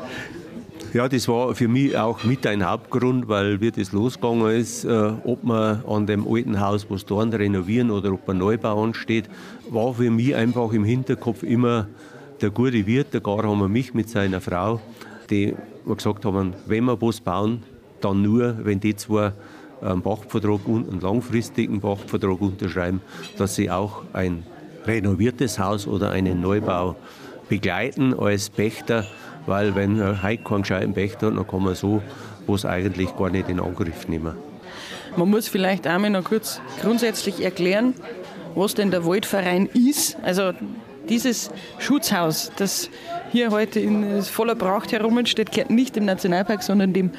[0.92, 5.12] Ja, das war für mich auch mit ein Hauptgrund, weil wie das losgegangen ist, äh,
[5.25, 9.25] ob man an dem alten Haus was da renovieren oder ob ein Neubau ansteht,
[9.70, 11.87] war für mich einfach im Hinterkopf immer
[12.42, 14.81] der gute Wirt, der Gar haben wir mich mit seiner Frau,
[15.31, 15.55] die
[15.87, 17.62] wir gesagt haben, wenn wir was bauen,
[18.03, 19.33] dann nur, wenn die zwei
[19.81, 23.01] einen Pachtvertrag einen langfristigen Pachtvertrag unterschreiben,
[23.38, 24.44] dass sie auch ein
[24.87, 26.97] renoviertes Haus oder einen Neubau
[27.49, 29.07] begleiten als Pächter,
[29.47, 32.03] weil wenn er heute keinen gescheiten Pächter hat, dann kann man so
[32.47, 34.35] was eigentlich gar nicht in Angriff nehmen.
[35.16, 37.95] Man muss vielleicht einmal noch kurz grundsätzlich erklären,
[38.55, 40.16] was denn der Waldverein ist.
[40.23, 40.53] Also
[41.09, 42.88] dieses Schutzhaus, das
[43.31, 47.11] hier heute in voller Pracht herumsteht, gehört nicht dem Nationalpark, sondern dem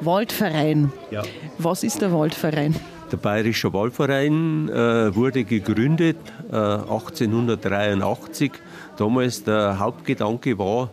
[0.00, 0.92] Waldverein.
[1.10, 1.22] Ja.
[1.58, 2.74] Was ist der Waldverein?
[3.10, 6.16] Der Bayerische Waldverein äh, wurde gegründet
[6.52, 8.52] äh, 1883.
[8.96, 10.90] Damals der Hauptgedanke war,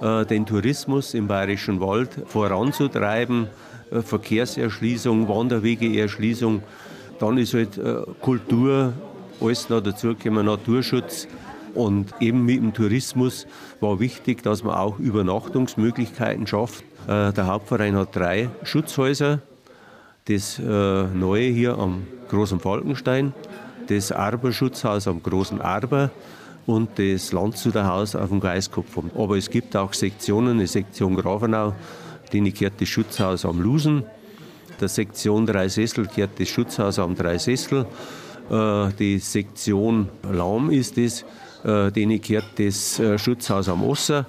[0.00, 3.48] äh, den Tourismus im Bayerischen Wald voranzutreiben,
[3.90, 6.62] äh, Verkehrserschließung, Wanderwegeerschließung.
[7.18, 8.94] Dann ist halt äh, Kultur,
[9.38, 11.28] alles noch dazu gekommen, Naturschutz.
[11.74, 13.46] Und eben mit dem Tourismus
[13.80, 16.82] war wichtig, dass man auch Übernachtungsmöglichkeiten schafft.
[17.06, 19.40] Äh, der Hauptverein hat drei Schutzhäuser
[20.28, 23.32] das äh, neue hier am Großen Falkenstein,
[23.88, 26.10] das Arberschutzhaus am Großen Arber
[26.66, 28.98] und das Landshuterhaus auf dem Geiskopf.
[29.16, 31.74] Aber es gibt auch Sektionen, eine Sektion Grafenau,
[32.32, 34.04] denen gehört das Schutzhaus am Lusen,
[34.80, 37.86] der Sektion Dreisessel gehört das Schutzhaus am Dreisessel,
[38.50, 41.24] äh, die Sektion Lahm ist es,
[41.64, 44.26] denen gehört das äh, Schutzhaus am Osser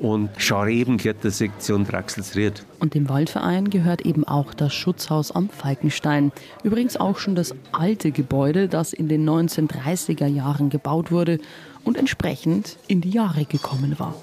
[0.00, 2.64] und Schareben gehört der Sektion Draxelsried.
[2.78, 6.32] Und dem Waldverein gehört eben auch das Schutzhaus am Falkenstein.
[6.62, 11.38] Übrigens auch schon das alte Gebäude, das in den 1930er Jahren gebaut wurde
[11.84, 14.14] und entsprechend in die Jahre gekommen war.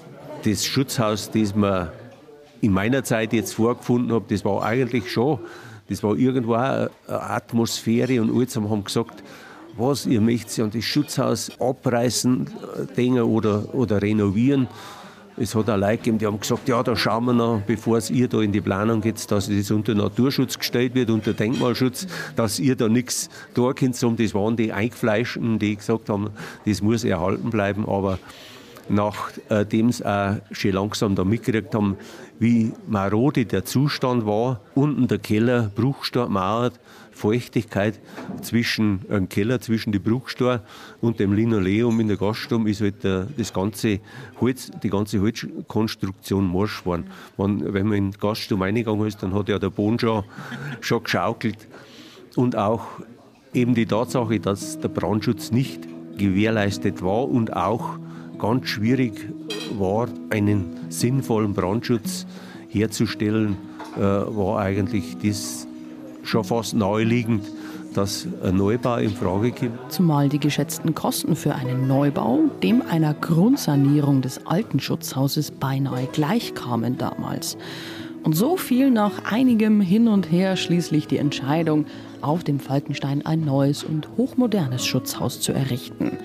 [0.44, 1.90] Das Schutzhaus, das man
[2.60, 5.40] in meiner Zeit jetzt vorgefunden habe, das war eigentlich schon,
[5.88, 9.22] das war irgendwo eine Atmosphäre und alle haben gesagt,
[9.76, 14.68] was, ihr möchtet ja das Schutzhaus abreißen, äh, Dinge oder, oder renovieren.
[15.38, 18.10] Es hat auch Leute gegeben, die haben gesagt, ja, da schauen wir noch, bevor es
[18.10, 22.58] ihr da in die Planung geht, dass das unter Naturschutz gestellt wird, unter Denkmalschutz, dass
[22.58, 24.02] ihr da nichts da könnt.
[24.02, 26.30] Das waren die Eingefleischten, die gesagt haben,
[26.64, 27.86] das muss erhalten bleiben.
[27.86, 28.18] Aber
[28.88, 31.96] nachdem sie auch schon langsam da mitgekriegt haben,
[32.38, 36.80] wie marode der Zustand war, unten der Keller bruchstark mauert,
[37.16, 37.98] Feuchtigkeit
[38.42, 40.60] zwischen einem Keller, zwischen die Bruchstor
[41.00, 44.00] und dem Linoleum in der Gaststube ist halt der, das ganze
[44.38, 47.06] Holz, die ganze Holzkonstruktion morsch geworden.
[47.38, 50.24] wenn, wenn man in die Gaststube reingegangen ist, dann hat ja der Boden schon,
[50.80, 51.66] schon geschaukelt.
[52.36, 52.86] Und auch
[53.54, 57.98] eben die Tatsache, dass der Brandschutz nicht gewährleistet war und auch
[58.38, 59.32] ganz schwierig
[59.78, 62.26] war, einen sinnvollen Brandschutz
[62.68, 63.56] herzustellen,
[63.96, 65.65] äh, war eigentlich das
[66.26, 67.44] schon fast naheliegend,
[67.94, 69.72] dass ein Neubau in Frage kommt.
[69.88, 76.98] Zumal die geschätzten Kosten für einen Neubau dem einer Grundsanierung des alten Schutzhauses beinahe gleichkamen
[76.98, 77.56] damals.
[78.22, 81.86] Und so fiel nach einigem Hin und Her schließlich die Entscheidung,
[82.22, 86.18] auf dem Falkenstein ein neues und hochmodernes Schutzhaus zu errichten.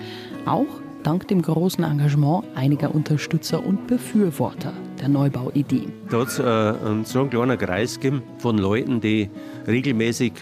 [0.44, 5.88] Auch dank dem großen Engagement einiger Unterstützer und Befürworter der Neubauidee.
[6.10, 9.30] Da hat es äh, so einen kleinen Kreis gegeben von Leuten, die
[9.66, 10.32] regelmäßig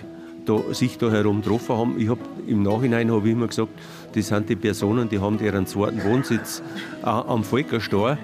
[0.44, 2.00] da, sich da herum getroffen haben.
[2.00, 3.72] Ich hab, Im Nachhinein habe ich immer gesagt,
[4.14, 6.62] das sind die Personen, die haben ihren zweiten Wohnsitz
[7.02, 8.18] äh, am Volkerstor.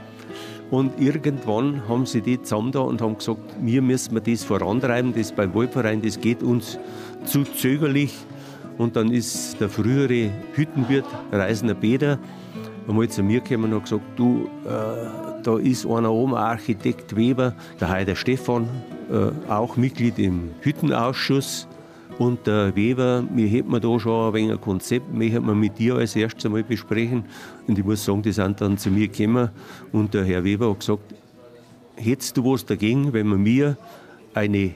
[0.71, 5.31] Und irgendwann haben sie die zusammen da und haben gesagt, wir müssen das vorantreiben, das
[5.31, 6.79] beim Waldverein, das geht uns
[7.25, 8.15] zu zögerlich.
[8.79, 12.19] Und dann ist der frühere Hüttenwirt, Reisender Beder,
[12.89, 17.55] einmal zu mir gekommen und hat gesagt, du, äh, da ist einer oben, Architekt Weber,
[17.81, 18.69] der Heider Stefan,
[19.11, 21.69] äh, auch Mitglied im Hüttenausschuss.
[22.19, 25.97] Und der Weber, wir hätten da schon ein wenig ein Konzept, möchten wir mit dir
[25.97, 27.25] als erstes einmal besprechen.
[27.67, 29.51] Und ich muss sagen, die sind dann zu mir gekommen
[29.93, 31.15] und der Herr Weber hat gesagt,
[31.95, 33.77] hättest du was dagegen, wenn wir mir
[34.33, 34.75] eine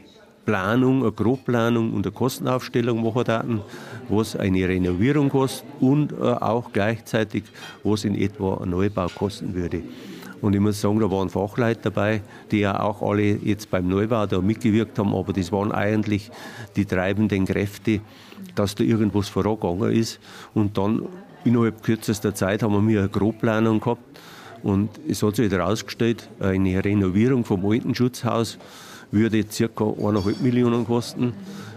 [0.51, 3.61] Planung, eine Grobplanung und eine Kostenaufstellung machen würden,
[4.09, 7.45] was eine Renovierung kostet und äh, auch gleichzeitig,
[7.85, 9.83] was in etwa ein Neubau kosten würde.
[10.41, 14.27] Und ich muss sagen, da waren Fachleute dabei, die ja auch alle jetzt beim Neubau
[14.27, 16.33] da mitgewirkt haben, aber das waren eigentlich
[16.75, 18.01] die treibenden Kräfte,
[18.57, 20.19] dass da irgendwas vorangegangen ist.
[20.53, 21.07] Und dann
[21.45, 24.19] innerhalb kürzester Zeit haben wir eine Grobplanung gehabt
[24.65, 28.59] und es hat sich herausgestellt, eine Renovierung vom alten Schutzhaus
[29.11, 29.65] würde ca.
[29.65, 31.33] 1,5 Millionen kosten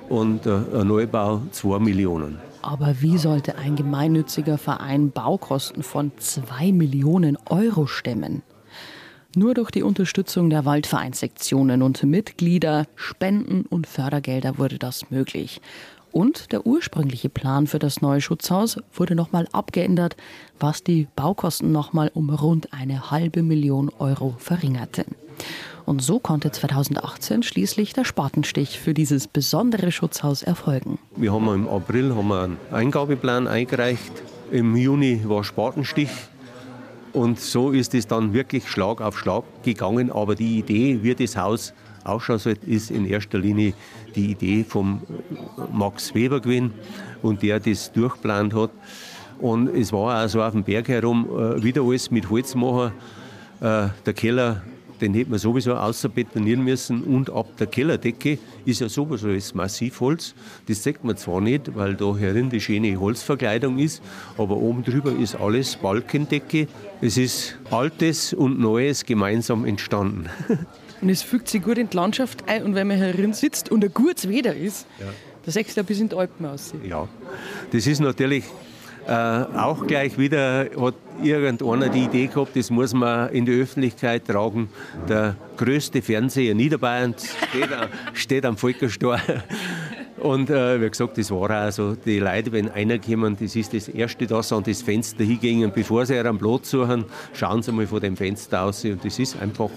[0.10, 2.40] und äh, ein Neubau 2 Millionen.
[2.62, 8.42] Aber wie sollte ein gemeinnütziger Verein Baukosten von 2 Millionen Euro stemmen?
[9.36, 15.60] Nur durch die Unterstützung der Waldvereinssektionen und Mitglieder, Spenden und Fördergelder wurde das möglich.
[16.12, 20.16] Und der ursprüngliche Plan für das neue Schutzhaus wurde nochmal abgeändert,
[20.60, 25.06] was die Baukosten nochmal um rund eine halbe Million Euro verringerte.
[25.86, 30.98] Und so konnte 2018 schließlich der Spatenstich für dieses besondere Schutzhaus erfolgen.
[31.16, 34.12] Wir haben im April haben wir einen Eingabeplan eingereicht.
[34.52, 36.10] Im Juni war Spatenstich
[37.14, 40.12] und so ist es dann wirklich Schlag auf Schlag gegangen.
[40.12, 43.74] Aber die Idee, wie das Haus ausschauen soll, ist in erster Linie
[44.16, 45.02] die Idee von
[45.72, 46.74] Max Weber gewesen
[47.22, 48.72] und der das durchplant hat.
[49.40, 52.94] Und es war auch so auf dem Berg herum äh, wieder alles mit Holz machen.
[53.62, 54.64] Äh, der Keller
[55.04, 60.34] den hätten wir sowieso außerbetonieren müssen und ab der Kellerdecke ist ja sowieso das Massivholz.
[60.68, 64.02] Das sieht man zwar nicht, weil da herin die schöne Holzverkleidung ist,
[64.38, 66.68] aber oben drüber ist alles Balkendecke.
[67.02, 70.30] Es ist Altes und Neues gemeinsam entstanden.
[71.02, 73.84] Und es fügt sich gut in die Landschaft ein und wenn man herin sitzt und
[73.84, 75.08] ein gutes Wetter ist, ja.
[75.46, 76.74] da sechst du bis in die Alpen aus.
[76.88, 77.10] Ja,
[77.74, 78.46] das ist natürlich
[79.06, 84.26] äh, auch gleich wieder hat irgendeiner die Idee gehabt, das muss man in die Öffentlichkeit
[84.26, 84.70] tragen.
[85.08, 87.70] Der größte Fernseher Niederbayerns steht,
[88.14, 89.20] steht am Volkerstor.
[90.18, 93.74] Und äh, wie gesagt, das war auch so, die Leute, wenn einer kommen, das ist
[93.74, 97.74] das Erste, dass sie an das Fenster hingehen, bevor sie einen Platz suchen, schauen sie
[97.74, 98.86] mal von dem Fenster aus.
[98.86, 99.70] Und das ist einfach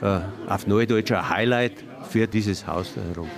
[0.00, 3.28] äh, auf Neudeutsch ein Highlight für dieses Haus da herum.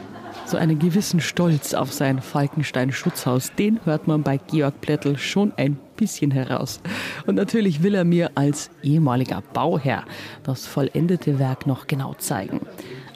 [0.47, 5.79] So einen gewissen Stolz auf sein Falkenstein-Schutzhaus, den hört man bei Georg Plättl schon ein
[5.97, 6.81] bisschen heraus.
[7.27, 10.05] Und natürlich will er mir als ehemaliger Bauherr
[10.43, 12.61] das vollendete Werk noch genau zeigen.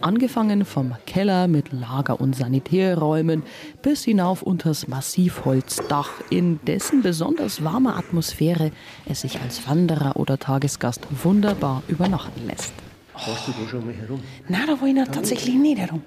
[0.01, 3.43] Angefangen vom Keller mit Lager- und Sanitärräumen
[3.83, 8.73] bis hinauf unters Massivholzdach, in dessen besonders warmer Atmosphäre
[9.05, 12.73] es sich als Wanderer oder Tagesgast wunderbar übernachten lässt.
[13.13, 14.21] Warst du da schon mal herum?
[14.49, 16.03] Nein, da war ich noch tatsächlich nicht herum.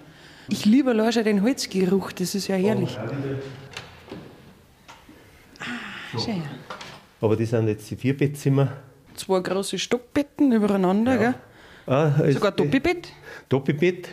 [0.49, 2.97] Ich liebe den Holzgeruch, das ist ja herrlich.
[6.19, 6.43] Schön.
[7.21, 8.73] Aber das sind jetzt die vier Bettzimmer.
[9.15, 11.19] Zwei große Stockbetten übereinander, ja.
[11.19, 11.35] gell?
[11.85, 13.09] Ah, Sogar Doppelbett?
[13.49, 14.09] Doppelbett.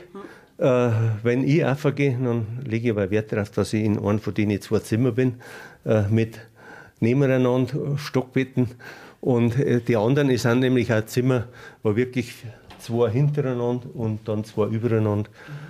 [0.58, 0.90] Äh,
[1.22, 4.60] wenn ich aufgehe, dann lege ich aber Wert darauf, dass ich in einem von den
[4.60, 5.34] zwei Zimmern bin,
[5.86, 6.38] äh, mit
[7.00, 8.68] nebeneinander Stockbetten.
[9.20, 11.48] Und äh, die anderen sind nämlich auch Zimmer,
[11.82, 12.34] wo wirklich
[12.78, 15.30] zwei hintereinander und dann zwei übereinander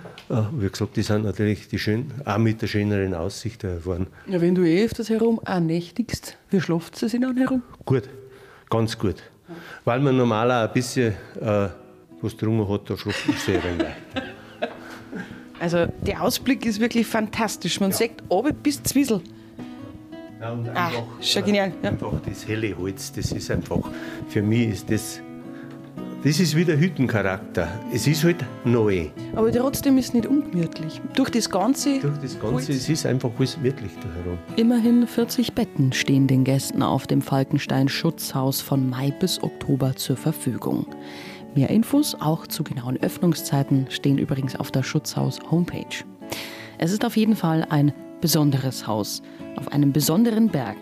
[0.53, 4.07] wie gesagt, die sind natürlich die schön, auch mit der schöneren Aussicht erfahren.
[4.27, 7.63] Ja, wenn du eh öfters herum auch nächtigst, wie schlaft es dann herum?
[7.85, 8.03] Gut,
[8.69, 9.17] ganz gut.
[9.83, 11.67] Weil man normal auch ein bisschen äh,
[12.21, 13.87] was drungen hat, da schläft man sehr wenig.
[15.59, 17.79] Also der Ausblick ist wirklich fantastisch.
[17.79, 17.97] Man ja.
[17.97, 19.21] sieht oben bis Zwiesel.
[20.39, 21.71] Ja, und ah, einfach, schon genial.
[21.83, 21.89] Ja.
[21.89, 23.81] Einfach das helle Holz, das ist einfach,
[24.27, 25.21] für mich ist das
[26.23, 27.67] das ist wieder Hüttencharakter.
[27.91, 29.07] Es ist halt neu.
[29.35, 31.01] Aber trotzdem ist es nicht ungemütlich.
[31.15, 31.99] Durch das Ganze.
[31.99, 34.37] Durch das Ganze, es ist einfach alles gemütlich da herum.
[34.55, 40.85] Immerhin 40 Betten stehen den Gästen auf dem Falkenstein-Schutzhaus von Mai bis Oktober zur Verfügung.
[41.55, 46.05] Mehr Infos, auch zu genauen Öffnungszeiten, stehen übrigens auf der Schutzhaus-Homepage.
[46.77, 49.23] Es ist auf jeden Fall ein besonderes Haus,
[49.55, 50.77] auf einem besonderen Berg,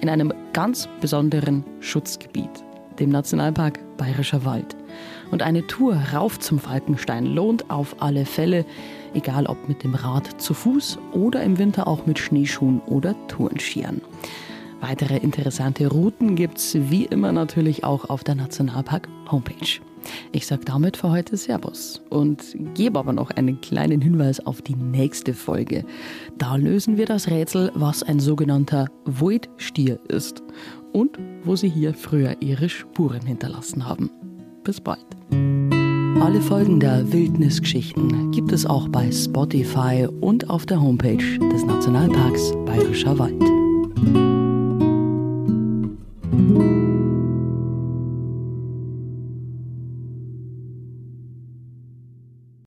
[0.00, 2.50] in einem ganz besonderen Schutzgebiet,
[3.00, 4.76] dem Nationalpark Bayerischer Wald.
[5.30, 8.64] Und eine Tour rauf zum Falkenstein lohnt auf alle Fälle,
[9.14, 14.00] egal ob mit dem Rad zu Fuß oder im Winter auch mit Schneeschuhen oder Tourenskiern.
[14.80, 19.80] Weitere interessante Routen gibt es wie immer natürlich auch auf der Nationalpark Homepage.
[20.32, 24.76] Ich sage damit für heute Servus und gebe aber noch einen kleinen Hinweis auf die
[24.76, 25.84] nächste Folge.
[26.36, 30.42] Da lösen wir das Rätsel, was ein sogenannter Voidstier ist
[30.92, 34.10] und wo sie hier früher ihre Spuren hinterlassen haben.
[34.64, 35.04] Bis bald.
[36.22, 42.52] Alle Folgen der Wildnisgeschichten gibt es auch bei Spotify und auf der Homepage des Nationalparks
[42.64, 43.42] Bayerischer Wald.